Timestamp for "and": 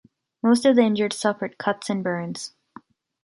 1.87-2.03